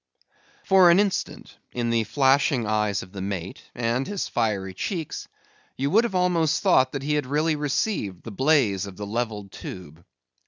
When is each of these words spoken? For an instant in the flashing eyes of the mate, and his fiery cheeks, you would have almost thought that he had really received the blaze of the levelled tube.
For 0.65 0.89
an 0.89 0.99
instant 0.99 1.55
in 1.71 1.91
the 1.91 2.05
flashing 2.05 2.65
eyes 2.65 3.03
of 3.03 3.11
the 3.11 3.21
mate, 3.21 3.61
and 3.75 4.07
his 4.07 4.27
fiery 4.27 4.73
cheeks, 4.73 5.27
you 5.77 5.91
would 5.91 6.05
have 6.05 6.15
almost 6.15 6.63
thought 6.63 6.93
that 6.93 7.03
he 7.03 7.13
had 7.13 7.27
really 7.27 7.55
received 7.55 8.23
the 8.23 8.31
blaze 8.31 8.87
of 8.87 8.97
the 8.97 9.05
levelled 9.05 9.51
tube. 9.51 10.03